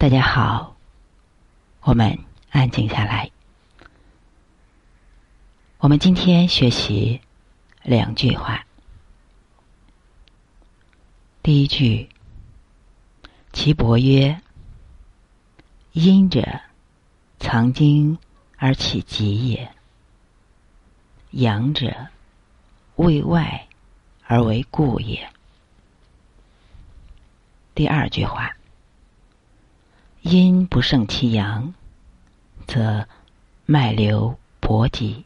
[0.00, 0.76] 大家好，
[1.82, 2.18] 我们
[2.48, 3.30] 安静下来。
[5.76, 7.20] 我们今天学习
[7.82, 8.64] 两句话。
[11.42, 12.08] 第一句，
[13.52, 14.40] 岐伯曰
[15.92, 16.62] ：“阴者，
[17.38, 18.16] 藏精
[18.56, 19.68] 而起疾也；
[21.32, 22.08] 阳者，
[22.96, 23.68] 为外
[24.24, 25.30] 而为固也。”
[27.76, 28.56] 第二句话。
[30.22, 31.72] 阴不胜其阳，
[32.66, 33.08] 则
[33.64, 35.24] 脉流搏急，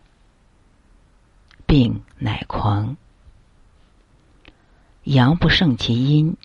[1.66, 2.94] 病乃狂；
[5.02, 6.36] 阳不胜其阴，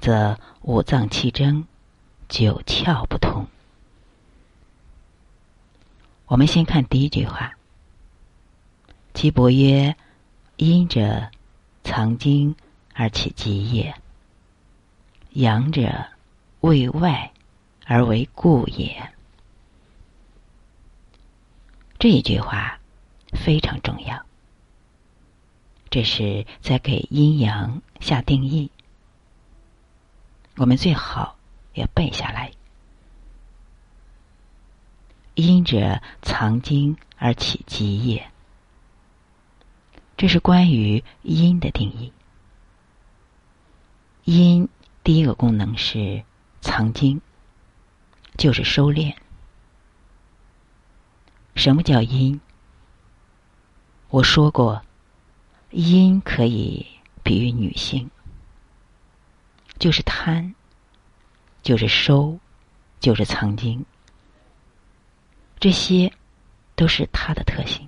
[0.00, 1.64] 则五脏气争，
[2.28, 3.46] 九窍不通。
[6.26, 7.52] 我们先看第一句话：
[9.14, 9.94] 岐伯曰
[10.58, 11.28] ：“阴者，
[11.84, 12.56] 藏精
[12.94, 13.94] 而起极也；
[15.30, 16.06] 阳者，
[16.60, 17.30] 为外。”
[17.92, 19.12] 而为故也。
[21.98, 22.78] 这一句话
[23.32, 24.24] 非常重要，
[25.90, 28.70] 这是在给阴阳下定义。
[30.54, 31.36] 我们最好
[31.74, 32.52] 要背下来：
[35.34, 38.30] 阴者藏精而起极也。
[40.16, 42.12] 这是关于阴的定义。
[44.22, 44.68] 阴
[45.02, 46.22] 第一个功能是
[46.60, 47.20] 藏精。
[48.40, 49.14] 就是收敛。
[51.54, 52.40] 什么叫阴？
[54.08, 54.82] 我说过，
[55.68, 56.86] 阴可以
[57.22, 58.10] 比喻女性，
[59.78, 60.54] 就是贪，
[61.62, 62.40] 就是收，
[62.98, 63.84] 就是藏经，
[65.58, 66.10] 这些
[66.74, 67.86] 都是它的特性。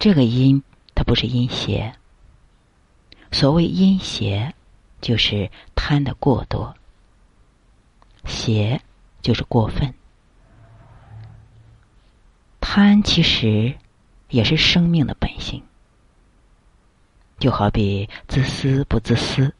[0.00, 0.60] 这个阴，
[0.96, 1.94] 它不是阴邪。
[3.30, 4.52] 所谓阴邪，
[5.00, 6.76] 就是贪的过多。
[8.24, 8.80] 邪
[9.22, 9.94] 就是过分，
[12.60, 13.74] 贪其实
[14.28, 15.62] 也是生命的本性，
[17.38, 19.54] 就好比自私不自私，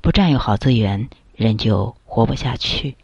[0.00, 2.94] 不占有好资源，人就活不下去；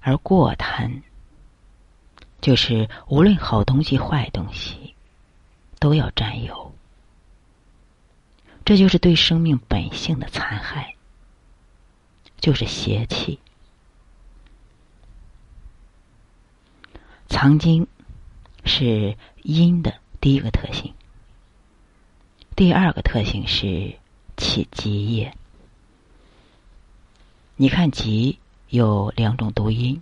[0.00, 1.02] 而过贪，
[2.40, 4.94] 就是无论好东西坏东西
[5.78, 6.72] 都要占有，
[8.64, 10.94] 这就是对生命本性的残害。
[12.40, 13.38] 就是邪气，
[17.28, 17.86] 藏经
[18.64, 20.94] 是阴的第一个特性，
[22.56, 23.96] 第二个特性是
[24.36, 25.34] 起极也。
[27.56, 28.38] 你看“极”
[28.70, 30.00] 有两种读音，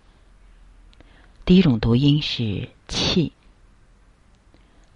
[1.47, 3.33] 第一种读音是“气”，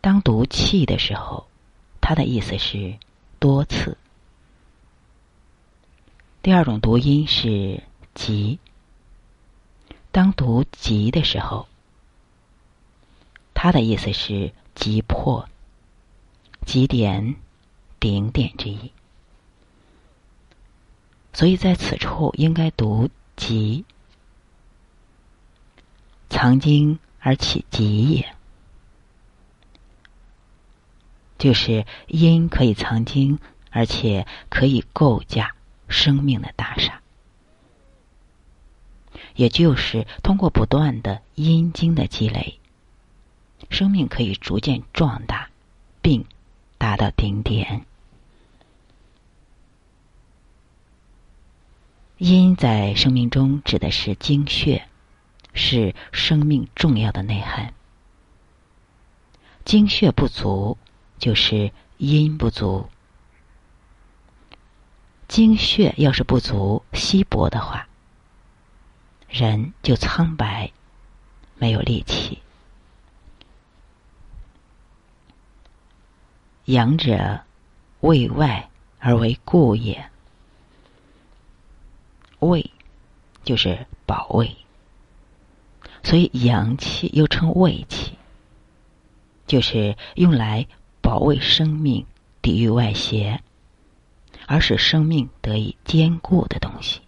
[0.02, 1.48] 当读“气”的时候，
[2.02, 2.98] 它的意思是
[3.38, 3.96] 多次。
[6.42, 7.82] 第二种读音是
[8.14, 8.58] “急”。
[10.10, 11.68] 当读“急”的时候，
[13.52, 15.46] 它的意思是急迫、
[16.64, 17.36] 极点、
[18.00, 18.90] 顶点之意。
[21.34, 23.84] 所以在此处应该读“急”，
[26.30, 28.34] 藏经而起急也，
[31.36, 33.38] 就是阴可以藏经，
[33.70, 35.54] 而且可以构架。
[35.90, 37.02] 生命的大厦，
[39.34, 42.58] 也就是通过不断的阴精的积累，
[43.68, 45.50] 生命可以逐渐壮大，
[46.00, 46.24] 并
[46.78, 47.84] 达到顶点。
[52.16, 54.86] 阴在生命中指的是精血，
[55.52, 57.74] 是生命重要的内涵。
[59.64, 60.76] 精血不足，
[61.18, 62.88] 就是阴不足。
[65.30, 67.86] 精血要是不足、稀薄的话，
[69.28, 70.72] 人就苍白，
[71.54, 72.40] 没有力气。
[76.64, 77.42] 阳者，
[78.00, 78.68] 为外
[78.98, 80.10] 而为固也。
[82.40, 82.68] 卫，
[83.44, 84.56] 就是保卫，
[86.02, 88.18] 所以阳气又称卫气，
[89.46, 90.66] 就是用来
[91.00, 92.04] 保卫生命、
[92.42, 93.40] 抵御外邪。
[94.50, 97.02] 而使生命得以坚固的东西，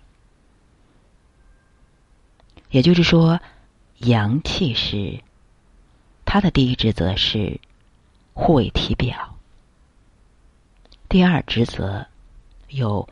[2.70, 3.40] 也就是说，
[3.98, 5.24] 阳气是
[6.24, 7.60] 它的第一职责是
[8.32, 9.36] 护卫体表，
[11.08, 12.06] 第二职责
[12.68, 13.08] 有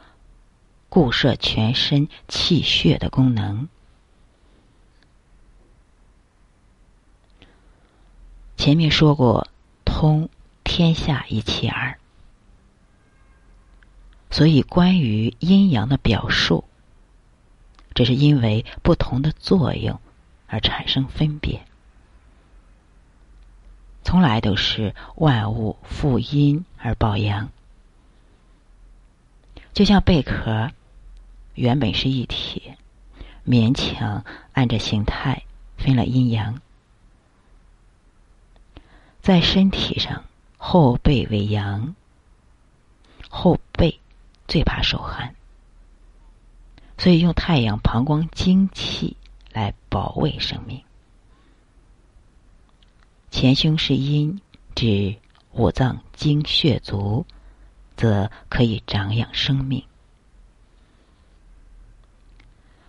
[0.88, 3.68] 固摄全身气血的功能。
[8.56, 9.48] 前面说过，
[9.84, 10.28] 通
[10.62, 11.99] 天下一气耳。
[14.30, 16.64] 所以，关于阴阳的表述，
[17.94, 20.00] 只是因为不同的作用
[20.46, 21.66] 而产生分别，
[24.04, 27.50] 从来都是万物负阴而抱阳。
[29.72, 30.70] 就像贝壳
[31.54, 32.74] 原本是一体，
[33.44, 35.42] 勉强按着形态
[35.76, 36.60] 分了阴阳，
[39.20, 40.24] 在身体上
[40.56, 41.96] 后背为阳，
[43.28, 43.98] 后背。
[44.50, 45.36] 最怕受寒，
[46.98, 49.16] 所以用太阳膀胱精气
[49.52, 50.82] 来保卫生命。
[53.30, 54.40] 前胸是阴，
[54.74, 55.14] 指
[55.52, 57.24] 五脏精血足，
[57.96, 59.84] 则可以长养生命。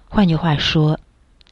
[0.10, 1.00] 换句话说，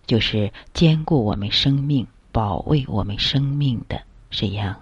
[0.08, 4.02] 就是兼顾我们生命、保卫我们生命的
[4.32, 4.82] 是阳，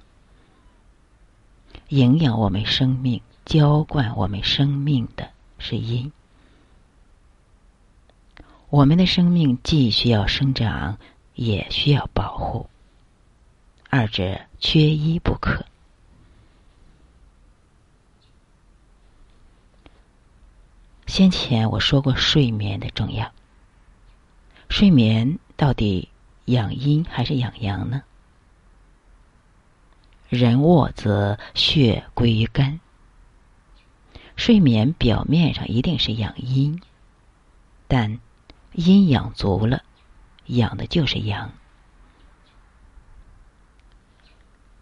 [1.90, 3.22] 营养我们生命。
[3.48, 6.12] 浇灌我们生命的是阴，
[8.70, 10.98] 我们的生命既需要生长，
[11.34, 12.70] 也需要保护，
[13.90, 15.66] 二者缺一不可。
[21.06, 23.32] 先前我说过睡眠的重要，
[24.68, 26.10] 睡眠到底
[26.46, 28.04] 养阴还是养阳呢？
[30.28, 32.78] 人卧则血归于肝。
[34.38, 36.80] 睡眠表面上一定是养阴，
[37.90, 38.20] 但
[38.72, 39.84] 阴养足了，
[40.46, 41.52] 养的就是阳。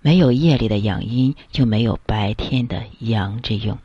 [0.02, 3.80] 没有夜里的养阴，就没有白天的阳之用。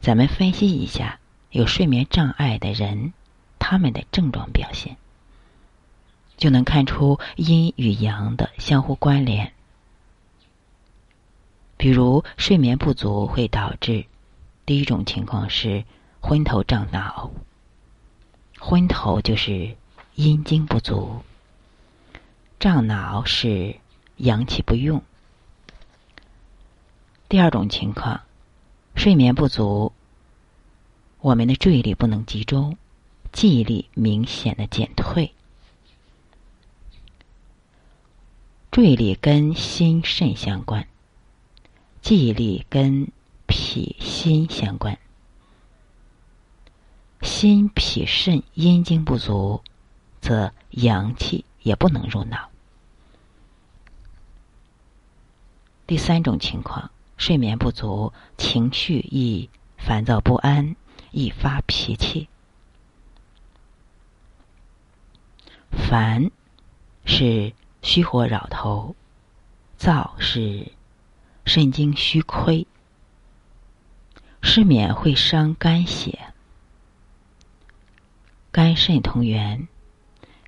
[0.00, 1.20] 咱们分析一下
[1.50, 3.12] 有睡眠障碍的人，
[3.60, 4.96] 他们的症状表现，
[6.36, 9.52] 就能看出阴与阳的相互关联。
[11.82, 14.04] 比如睡眠不足会导致，
[14.64, 15.82] 第一种情况是
[16.20, 17.32] 昏头胀脑。
[18.60, 19.76] 昏头就是
[20.14, 21.24] 阴精不足，
[22.60, 23.80] 胀脑是
[24.18, 25.02] 阳气不用。
[27.28, 28.20] 第二种情况，
[28.94, 29.92] 睡眠不足，
[31.18, 32.78] 我们的注意力不能集中，
[33.32, 35.32] 记忆力明显的减退。
[38.70, 40.86] 注意力跟心肾相关。
[42.02, 43.12] 记忆力跟
[43.46, 44.98] 脾心相关，
[47.22, 49.62] 心脾肾阴精不足，
[50.20, 52.50] 则阳气也不能入脑。
[55.86, 59.48] 第三种情况，睡眠不足，情绪易
[59.78, 60.74] 烦躁不安，
[61.12, 62.28] 易发脾气。
[65.70, 66.32] 烦
[67.04, 68.96] 是虚火扰头，
[69.76, 70.72] 躁是。
[71.44, 72.66] 肾精虚亏，
[74.40, 76.32] 失眠会伤肝血。
[78.50, 79.66] 肝肾同源，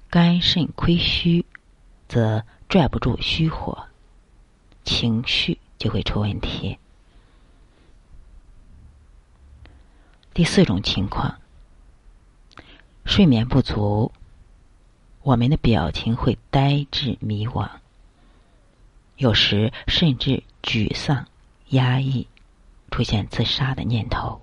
[0.09, 1.45] 肝肾亏虚，
[2.09, 3.87] 则拽不住虚火，
[4.85, 6.79] 情绪就会出问题。
[10.33, 11.41] 第四种情况，
[13.05, 14.13] 睡眠不足，
[15.23, 17.69] 我们的表情会呆滞迷惘，
[19.25, 20.43] 有时甚至。
[20.65, 21.29] 沮丧、
[21.69, 22.27] 压抑，
[22.91, 24.41] 出现自杀的念头，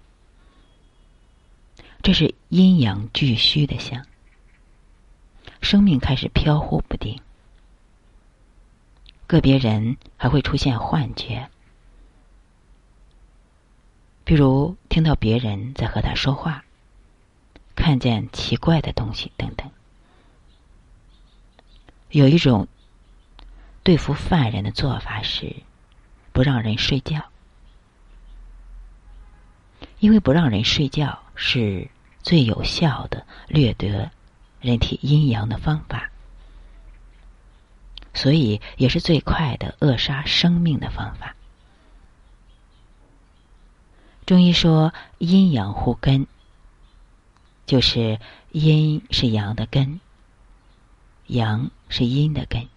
[2.04, 4.06] 这是阴阳俱虚的象。
[5.62, 7.20] 生命开始飘忽不定，
[9.26, 11.50] 个别人还会出现幻觉，
[14.24, 16.64] 比如听到别人在和他说话，
[17.74, 19.68] 看见奇怪的东西等等。
[22.12, 22.68] 有一种
[23.84, 25.56] 对付犯人的做法是。
[26.34, 27.26] 不让人睡觉，
[30.00, 31.90] 因为不让人睡觉是
[32.24, 33.90] 最有效的掠夺
[34.62, 36.10] 人体阴阳的方法，
[38.14, 41.36] 所以也是最快的扼杀生命的方法。
[44.26, 46.28] 中医说阴阳互根，
[47.66, 48.22] 就是
[48.54, 50.00] 阴是阳的根，
[51.28, 52.70] 阳是阴的根，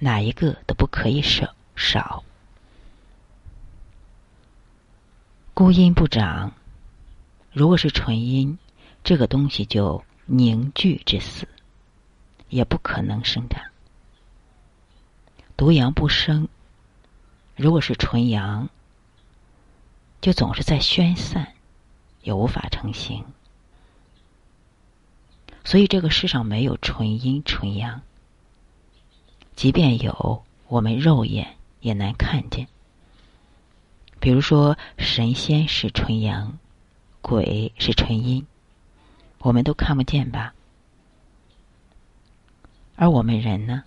[0.00, 1.54] 哪一个都不可以少。
[1.76, 2.24] 少，
[5.54, 6.52] 孤阴不长。
[7.52, 8.58] 如果是纯阴，
[9.02, 11.48] 这个东西就凝聚致死，
[12.50, 13.62] 也不可能生长。
[15.56, 16.48] 独阳不生。
[17.56, 18.68] 如果是纯阳，
[20.20, 21.54] 就总是在宣散，
[22.20, 23.24] 也无法成形。
[25.64, 28.02] 所以这个世上没有纯阴纯阳，
[29.60, 31.56] 即便有，我们肉眼。
[31.80, 32.66] 也难看见，
[34.18, 36.58] 比如说，神仙是纯阳，
[37.20, 38.46] 鬼是纯阴，
[39.40, 40.54] 我们都看不见吧？
[42.96, 43.84] 而我们人呢，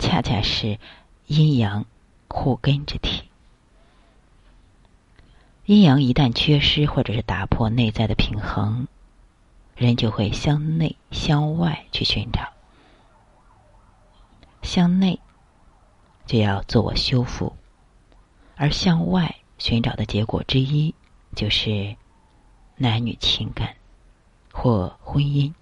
[0.00, 0.80] 恰恰是
[1.28, 1.86] 阴阳
[2.26, 3.22] 互根之体。
[5.64, 8.88] 阴阳一旦缺失，或者是打破内在的平衡，
[9.76, 12.52] 人就会向内向外去寻找。
[14.62, 15.18] 向内
[16.24, 17.54] 就要自我修复，
[18.56, 20.94] 而向外寻找的结果之一，
[21.34, 21.96] 就是
[22.76, 23.74] 男女情感
[24.52, 25.52] 或婚姻。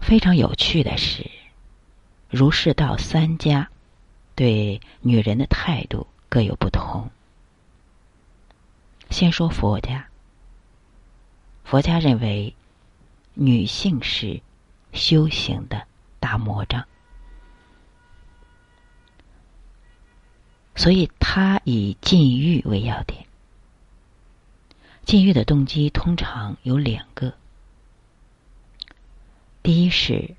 [0.00, 1.30] 非常有趣的是，
[2.28, 3.68] 儒释道三家
[4.34, 7.10] 对女人的态度各有不同。
[9.10, 10.08] 先说佛家，
[11.64, 12.54] 佛家认为
[13.34, 14.40] 女性是
[14.92, 15.86] 修行的
[16.20, 16.84] 大魔障，
[20.76, 23.26] 所以他以禁欲为要点。
[25.04, 27.34] 禁欲的动机通常有两个。
[29.62, 30.34] 第一是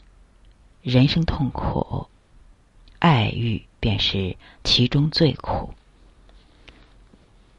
[0.81, 2.07] 人生痛苦，
[2.99, 5.73] 爱欲便是其中最苦，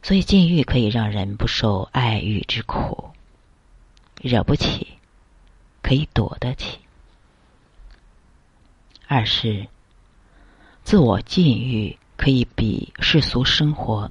[0.03, 3.11] 所以禁欲可以让人不受爱欲之苦，
[4.21, 4.97] 惹不起，
[5.83, 6.79] 可以躲得起。
[9.07, 9.69] 二是
[10.83, 14.11] 自我禁欲可以比世俗生活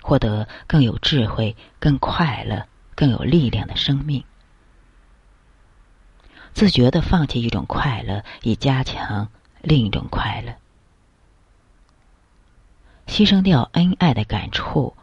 [0.00, 4.24] 获得更有智慧、更快乐、更有力量的生命。
[6.54, 10.54] 自觉的放弃一种快乐，以加强另一种快乐；
[13.06, 14.96] 牺牲掉恩爱的感触，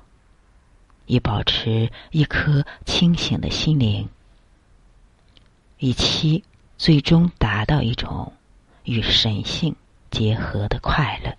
[1.05, 4.09] 以保持一颗清醒的心灵，
[5.77, 6.43] 以期
[6.77, 8.33] 最终达到一种
[8.85, 9.75] 与神性
[10.09, 11.35] 结合的快乐。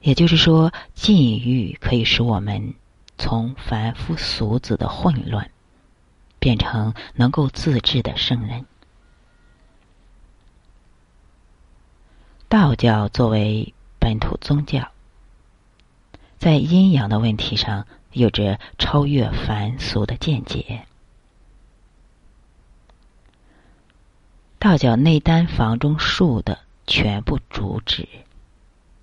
[0.00, 2.74] 也就是说，禁欲可以使我们
[3.18, 5.50] 从凡夫俗子的混乱。
[6.40, 8.64] 变成能够自制的圣人。
[12.48, 14.92] 道教作为本土宗教，
[16.38, 20.86] 在阴阳的问题上有着超越凡俗的见解。
[24.60, 28.08] 道教内丹房中术的全部主旨，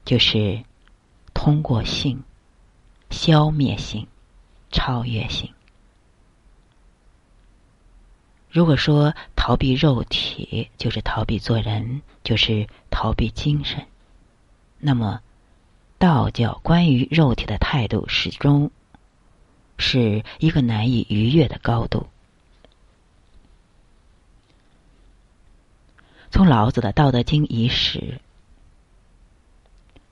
[0.03, 0.61] 就是
[1.33, 2.21] 通过性
[3.09, 4.05] 消灭性、
[4.69, 5.49] 超越性。
[8.49, 13.85] 如果说逃避肉体就是逃避做人，就是逃避精神，
[14.77, 15.21] 那么
[15.97, 18.71] 道教关于肉体的态度始终
[19.77, 22.07] 是一个难以逾越的高度。
[26.35, 28.19] 从老子的《道德经》伊始，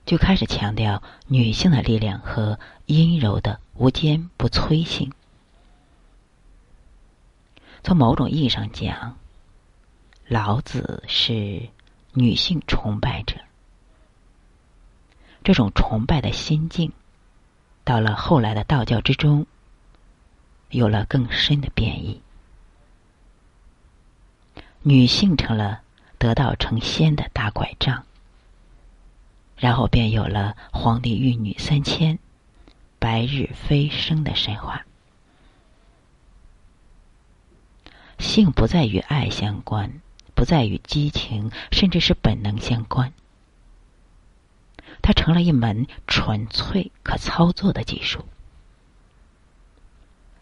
[0.06, 5.12] 就开始强调女性的力量和阴柔的无坚不摧性。
[7.82, 9.18] 从某种意义上讲，
[10.26, 11.68] 老子是
[12.14, 13.36] 女性崇拜者。
[15.42, 16.90] 这种崇拜的心境，
[17.84, 19.46] 到了后来的道教之中，
[20.70, 22.22] 有了更深的变异。
[24.80, 25.82] 女性成了
[26.24, 28.06] 得道成仙的大拐杖，
[29.58, 32.18] 然后便有了皇帝玉女三千、
[32.98, 34.86] 白日飞升的神话。
[38.18, 40.00] 性不再与爱相关，
[40.34, 43.12] 不再与激情，甚至是本能相关。
[45.02, 48.24] 它成了一门纯粹可操作的技术。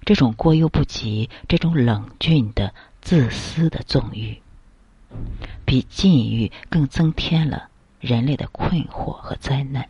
[0.05, 4.42] 这种过犹不及，这种冷峻的、自私的纵欲，
[5.65, 7.69] 比禁欲更增添了
[8.01, 9.89] 人类的困惑和灾难。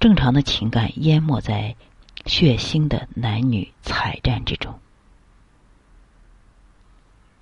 [0.00, 1.76] 正常的情感淹没在
[2.26, 4.78] 血腥的男女惨战之中。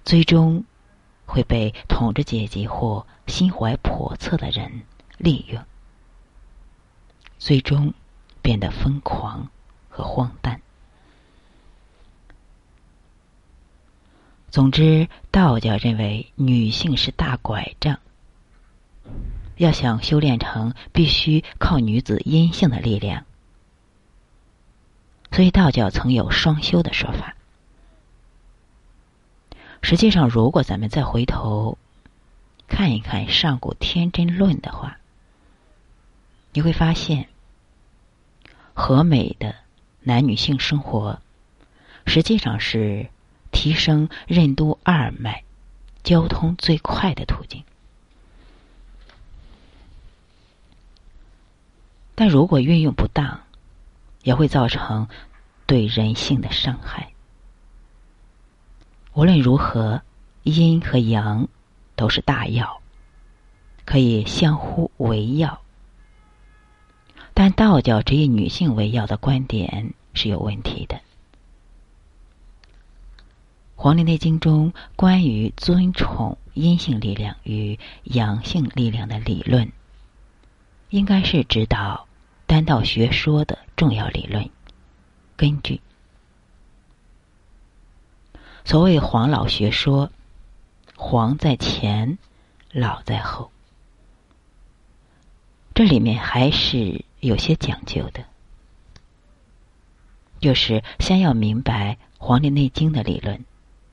[0.05, 0.65] 最终
[1.25, 4.83] 会被统治阶级或心怀叵测的人
[5.19, 5.65] 利用，
[7.39, 7.95] 最终
[8.43, 9.49] 变得疯狂
[9.89, 10.61] 和荒诞。
[14.51, 18.01] 总之，道教认为女性是大拐杖，
[19.57, 23.25] 要想修炼成，必须靠女子阴性的力量，
[25.31, 27.37] 所以道教曾有双修的说法。
[29.83, 31.79] 实际上，如果咱们再回头
[32.67, 34.99] 看一看上古天真论的话，
[36.53, 37.29] 你会发现，
[38.75, 39.55] 和美的
[40.01, 41.21] 男女性生活，
[42.05, 43.09] 实际上是
[43.51, 45.45] 提升任督二脉、
[46.03, 47.65] 交通最快的途径。
[52.15, 53.41] 但如果运用不当，
[54.23, 55.09] 也会造成
[55.67, 57.13] 对人性的伤害。
[59.15, 60.03] 无论如何，
[60.43, 61.49] 阴和阳
[61.97, 62.81] 都是大药，
[63.85, 65.63] 可以相互为药。
[67.33, 70.97] 但道教只以女性为药的观点是有问题的。
[73.83, 79.73] 《黄帝内经》中关于尊崇阴性力量与阳性力量的理论，
[80.91, 82.07] 应该是指导
[82.45, 84.51] 丹道学说的重要理论
[85.35, 85.81] 根据。
[88.67, 90.11] 所谓黄老学说，
[90.95, 92.19] 黄在前，
[92.73, 93.51] 老在后，
[95.73, 98.27] 这里面还是有些讲究的，
[100.39, 103.43] 就是先要明白《黄帝内经》的理论，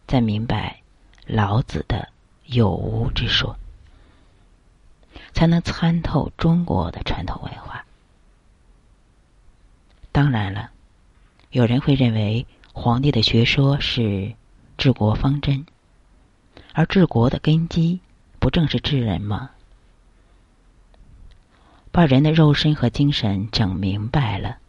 [0.07, 0.81] 再明白
[1.25, 2.09] 老子的
[2.45, 3.57] 有无之说，
[5.33, 7.85] 才能参透中国的传统文化。
[10.11, 10.71] 当然了，
[11.51, 14.33] 有人会认为皇帝的学说是。
[14.77, 15.65] 治国方针，
[16.71, 17.99] 而治国的根基
[18.37, 19.49] 不正是治人吗？
[21.91, 24.59] 把人的肉身和精神整明白了，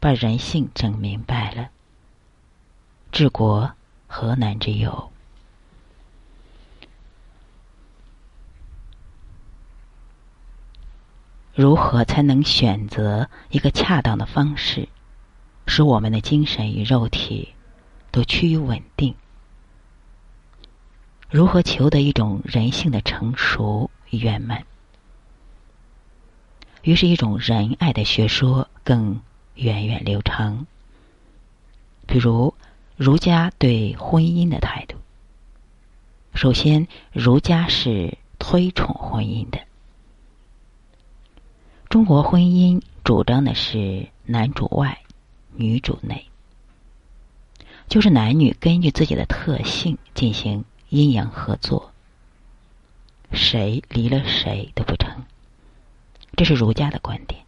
[0.00, 1.70] 把人性整明白了，
[3.12, 3.72] 治国
[4.12, 5.12] 何难之有？
[11.54, 14.88] 如何才能选择一个恰当的方式，
[15.68, 17.54] 使我们的精神与肉体？
[18.10, 19.14] 都趋于稳定。
[21.30, 24.66] 如何求得一种人性的成熟与圆满？
[26.82, 29.22] 于是，一种仁爱的学说更
[29.54, 30.66] 源远流长。
[32.08, 32.52] 比如，
[33.00, 34.98] 儒家对婚姻的态度。
[36.34, 39.58] 首先，儒家是推崇婚姻的。
[41.88, 45.00] 中国婚姻主张的是男主外，
[45.54, 46.26] 女主内。
[47.88, 51.92] 就是男女根据自己的特性进行阴阳合作，
[53.32, 55.24] 谁离了谁都不成。
[56.36, 57.40] 这是儒家的观点。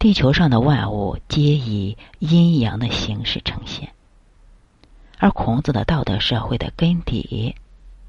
[0.00, 3.90] 地球上的万物皆以阴阳的形式呈现，
[5.18, 7.54] 而孔子的道德社会的根底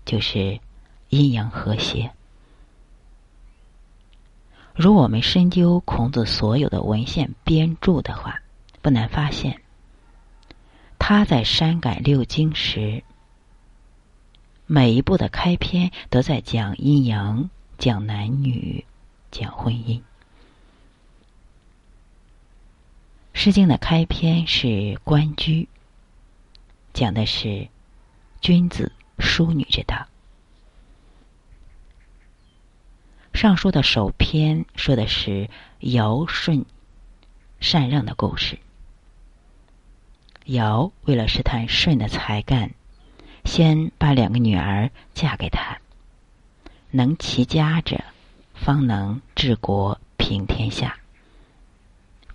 [0.05, 0.61] 就是
[1.09, 2.13] 阴阳和谐。
[4.73, 8.41] 如我们深究孔子所有的文献编著的话，
[8.81, 9.59] 不难发现。
[10.97, 13.03] 他在删改六经时，
[14.65, 18.85] 每一部的开篇都在讲阴阳、讲男女、
[19.29, 19.99] 讲婚姻。
[23.43, 24.67] 《诗经》的开篇是
[25.03, 25.63] 《关雎》，
[26.93, 27.69] 讲的是
[28.39, 30.05] 君子淑女之道；
[33.39, 35.49] 《尚书》的首篇说的是
[35.79, 36.63] 尧舜
[37.59, 38.59] 禅让的故事。
[40.45, 42.69] 尧为了试探舜的才干，
[43.43, 45.79] 先把两个女儿嫁给他。
[46.91, 48.03] 能齐家者，
[48.53, 50.95] 方能治国平天下。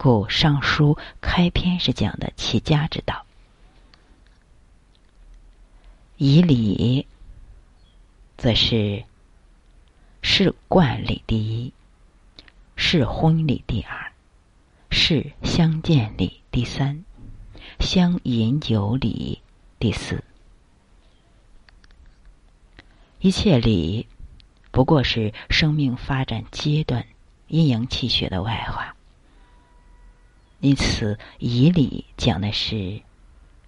[0.07, 3.27] 故《尚书》开篇是讲的齐家之道。
[6.17, 7.09] 以礼，
[8.37, 9.03] 则是
[10.23, 11.73] 是冠礼第一，
[12.77, 14.13] 是婚礼第二，
[14.91, 17.05] 是相见礼第三。
[17.81, 19.43] 相饮酒礼
[19.81, 20.23] 第四，
[23.19, 24.07] 一切礼
[24.71, 27.05] 不过是生命发展阶段
[27.49, 28.96] 阴阳气血的外化。
[30.61, 33.03] 因此，以礼讲的是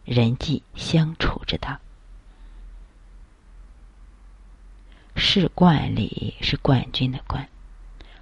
[0.04, 1.78] 人际相处之道。
[5.14, 7.48] 是冠礼是冠军的冠，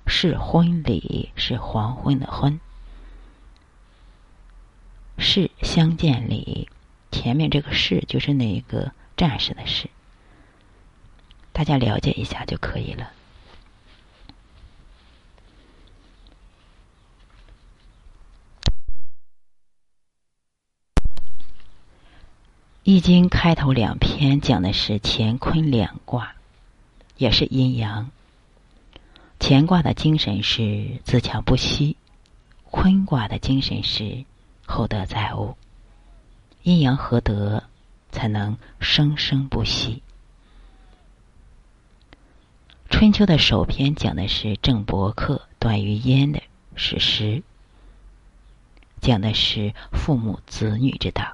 [0.06, 2.58] 是婚礼是黄昏的昏。
[5.18, 6.68] 士相见礼，
[7.12, 9.88] 前面这个士就是那个战士的士，
[11.52, 13.12] 大家了解一下就可以了。
[22.88, 26.36] 易经开头两篇讲的是乾坤两卦，
[27.16, 28.12] 也是阴阳。
[29.40, 31.96] 乾卦的精神是自强不息，
[32.70, 34.24] 坤卦的精神是。
[34.64, 35.56] 厚德载物，
[36.62, 37.64] 阴阳合德，
[38.12, 40.04] 才能生生不息。
[42.88, 46.40] 春秋的首篇讲的是郑伯克、段于鄢的
[46.76, 47.42] 史诗，
[49.00, 51.32] 讲的是父母子女之道。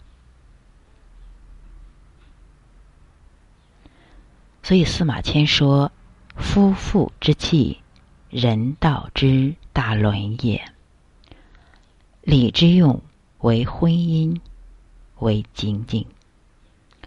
[4.62, 5.90] 所以司马迁说
[6.38, 7.80] ：“夫妇之气，
[8.30, 10.62] 人道之大伦也。
[12.22, 13.02] 礼之用，
[13.40, 14.40] 为婚姻，
[15.18, 16.04] 为精进；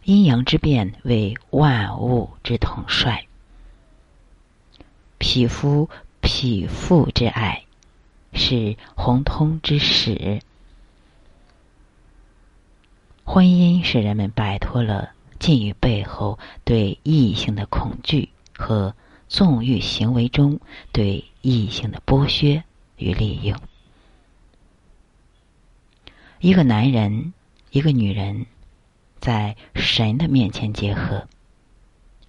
[0.04, 3.26] 阴阳之变，为万物之统帅。
[5.18, 5.90] 匹夫
[6.20, 7.64] 匹妇之爱，
[8.34, 10.42] 是宏通之始。
[13.24, 18.96] 婚姻使人们摆脱了。”禁欲背后对异性的恐惧和
[19.28, 20.60] 纵欲行为中
[20.92, 22.64] 对异性的剥削
[22.98, 23.60] 与利用。
[26.40, 27.34] 一个男人，
[27.72, 28.46] 一个女人，
[29.20, 31.28] 在神的面前结合，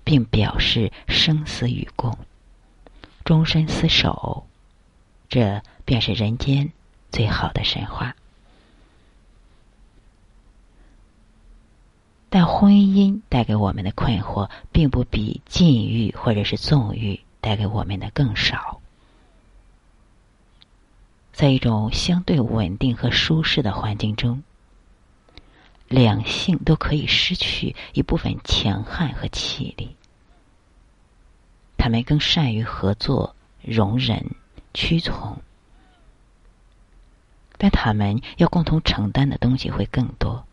[0.04, 2.16] 并表示生死与共、
[3.24, 4.46] 终身厮守，
[5.28, 6.72] 这便是人间
[7.10, 8.16] 最好的神话。
[12.28, 18.80] 但婚姻带给我们的困惑，并不比禁欲或者是纵欲带给我们的更少。
[21.32, 24.42] 在一种相对稳定和舒适的环境中，
[25.86, 29.94] 两性都可以失去一部分强悍和气力，
[31.76, 34.34] 他们更善于合作、容忍、
[34.74, 35.40] 屈从，
[37.56, 40.44] 但他们要共同承担的东西会更多。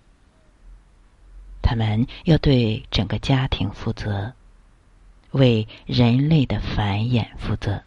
[1.73, 4.33] 他们要对整个家庭负责，
[5.31, 7.81] 为人类的繁衍负责。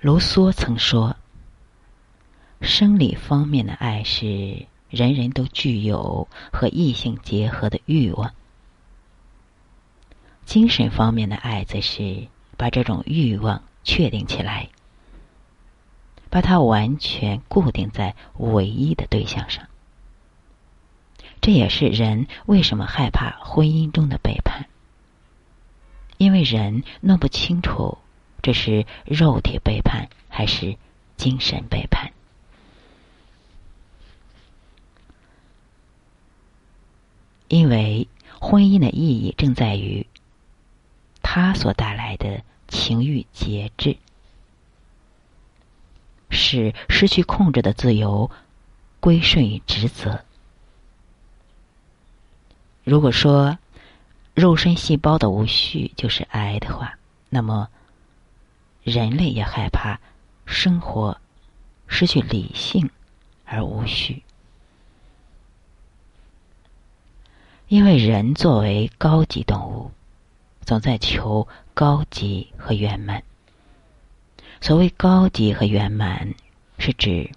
[0.00, 1.16] 卢梭曾说
[2.62, 8.32] ：“生理方面的爱是人人都具有和异性结合的欲望，
[10.44, 14.68] 精神方面的爱则是把这种欲望确定起来，
[16.30, 19.66] 把它完全固定在唯一的对象上。”
[21.44, 24.66] 这也是人为什么害怕婚姻中的背叛，
[26.16, 27.98] 因为人弄不清楚
[28.40, 30.78] 这是肉体背叛还是
[31.18, 32.14] 精神背叛。
[37.48, 38.08] 因为
[38.40, 40.06] 婚姻的意义正在于，
[41.20, 43.98] 它所带来的情欲节制，
[46.30, 48.30] 使失去控制的自由
[48.98, 50.24] 归顺于职责。
[52.84, 53.58] 如果说
[54.34, 56.98] 肉身细胞的无序就是癌的话，
[57.30, 57.68] 那么
[58.82, 59.98] 人类也害怕
[60.44, 61.18] 生活
[61.86, 62.90] 失去理性
[63.46, 64.22] 而无序，
[67.68, 69.90] 因为人作为高级动物，
[70.60, 73.22] 总在求高级和圆满。
[74.60, 76.34] 所谓高级和圆满，
[76.78, 77.30] 是指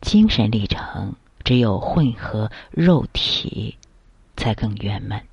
[0.00, 3.78] 精神历程只有混合肉体。
[4.42, 5.24] 才更圆满，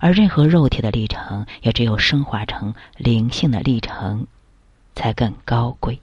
[0.00, 4.26] 而任何肉体的历程，也只有升华成灵性的历程，
[4.94, 6.02] 才更高贵。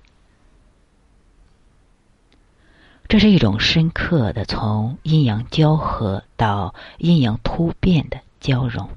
[3.07, 8.89] 这是一种深刻的从阴阳交合到阴阳突变的交融，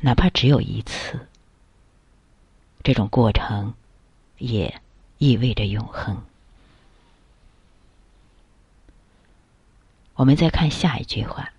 [0.00, 1.28] 哪怕只有一次，
[2.82, 3.74] 这种过程
[4.38, 4.80] 也
[5.18, 6.24] 意味着永恒。
[10.16, 11.52] 我们再看下一句话：“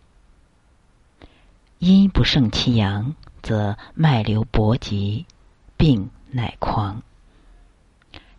[1.77, 5.27] 阴不胜其阳，则脉流搏急，
[5.77, 7.03] 病乃狂；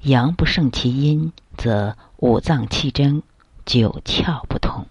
[0.01, 3.23] 阳不胜其阴，则五脏气争，
[3.65, 4.89] 九窍不通。”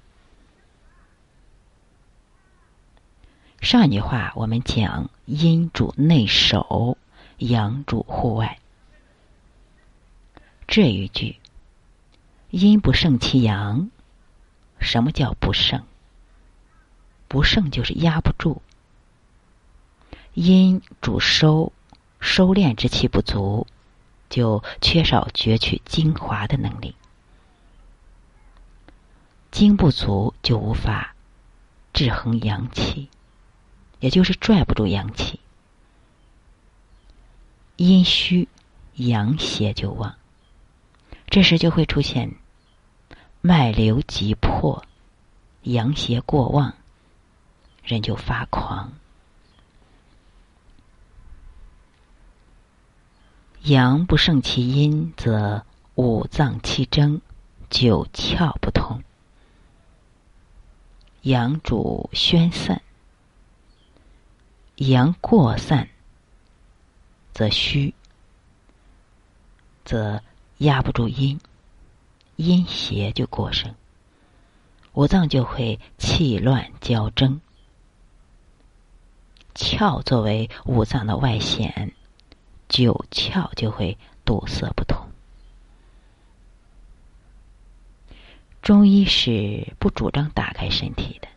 [3.60, 6.98] 上一句话我们讲阴主内守，
[7.40, 8.60] 阳主户外。
[10.70, 11.36] 这一句
[12.50, 13.90] “阴不胜其阳”。
[14.80, 15.84] 什么叫不胜？
[17.28, 18.62] 不胜就是压不住。
[20.34, 21.74] 阴主收，
[22.20, 23.68] 收敛之气不足，
[24.30, 26.96] 就缺少攫取精华的能力。
[29.50, 31.16] 精不足，就无法
[31.92, 33.10] 制衡阳气，
[34.00, 35.40] 也就是拽不住阳气。
[37.78, 38.48] 阴虚，
[38.94, 40.16] 阳邪就旺，
[41.28, 42.36] 这时就会出现。
[43.48, 44.84] 脉流急迫，
[45.62, 46.74] 阳邪过旺，
[47.82, 48.92] 人就发狂。
[53.62, 57.22] 阳不胜其阴，则五脏气争，
[57.70, 59.02] 九窍不通。
[61.22, 62.82] 阳主宣散，
[64.76, 65.88] 阳过散，
[67.34, 67.94] 则虚，
[69.86, 70.22] 则
[70.58, 71.40] 压不住阴。
[72.38, 73.74] 阴邪就过盛，
[74.94, 77.42] 五脏就会气乱交争。
[79.56, 81.92] 窍作为五脏的外显，
[82.70, 85.08] 九窍就会堵塞不通。
[88.62, 91.28] 中医是不主张打开身体的，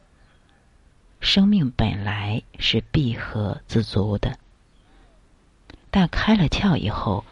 [1.21, 4.39] 生命本来是闭合自足的，
[5.91, 7.25] 但开了窍以后，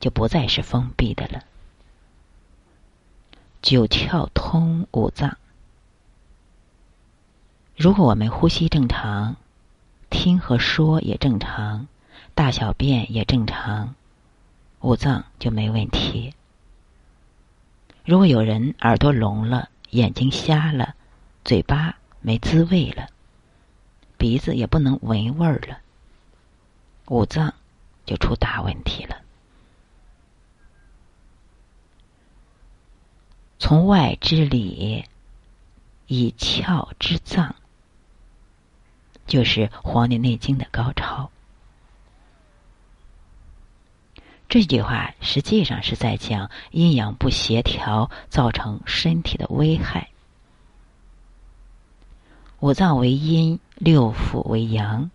[0.00, 1.42] 就不再是封闭的了。
[3.66, 5.38] 九窍通五脏，
[7.76, 9.34] 如果我们呼吸正常。
[10.08, 11.88] 听和说也正常，
[12.36, 13.96] 大小便也正常，
[14.78, 16.32] 五脏就没问题。
[18.04, 20.94] 如果有人耳朵聋了、眼睛瞎了、
[21.44, 23.08] 嘴巴没滋味了、
[24.16, 25.78] 鼻子也不能闻味儿了，
[27.08, 27.52] 五脏
[28.04, 29.16] 就出大问题了。
[33.58, 35.04] 从外之里，
[36.06, 37.54] 以窍之脏。
[39.26, 41.30] 就是《黄帝内经》的高潮。
[44.48, 50.10] 这句话实际上是在讲阴阳不协调造成身体的危害。
[52.60, 55.10] 五脏为阴，六腑为阳，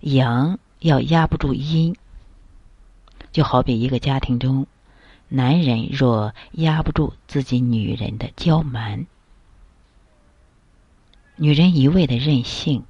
[0.00, 1.96] 阳要压不住阴。
[3.32, 4.66] 就好比一个家庭中，
[5.34, 9.06] 男人若压不住自己女人的娇蛮，
[11.34, 12.84] 女人一味的任性。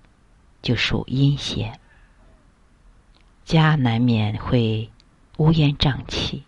[0.61, 1.79] 就属阴邪，
[3.45, 4.91] 家难免会
[5.37, 6.45] 乌烟瘴气。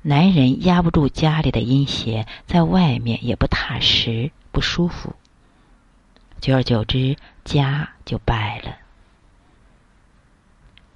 [0.00, 5.14] 男人压不住家里的阴邪，在外面也不踏实、不舒服。
[6.40, 8.78] 久而久之，家就败了。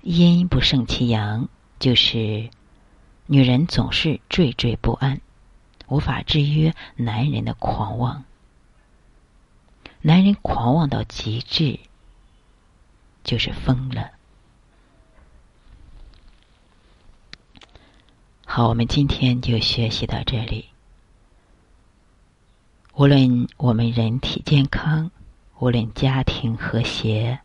[0.00, 1.50] 阴不胜其阳，
[1.84, 2.48] 就是
[3.26, 5.20] 女人总是惴惴不安，
[5.86, 8.24] 无法制约男人的狂妄。
[10.00, 11.78] 男人狂妄到极致，
[13.22, 14.12] 就是疯了。
[18.46, 20.70] 好，我们今天就学习到这里。
[22.94, 25.10] 无论我们人体健康，
[25.58, 27.40] 无论家庭和谐，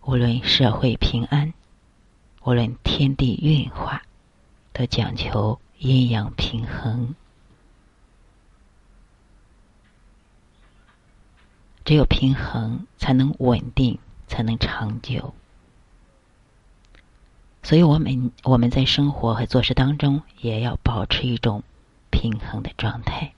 [0.00, 1.54] 无论社会平安，
[2.46, 4.04] 无论天地运化，
[4.72, 7.16] 都讲求阴阳平衡。
[11.84, 15.34] 只有平衡，才能稳定，才能长久。
[17.64, 21.64] 所以，我们我们在生活和做事当中，也要保持一种
[22.12, 23.32] 平衡的状态。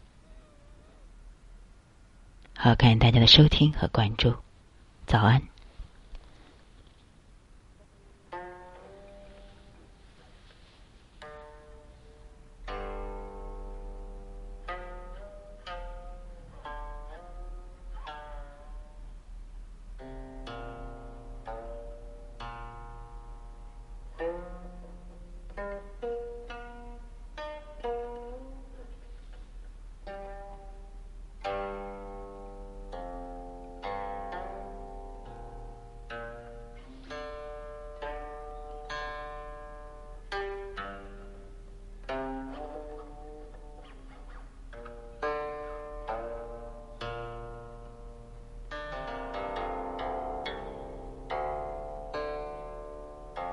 [2.58, 4.34] 好，感谢大家的收听和关注，
[5.06, 5.40] 早安。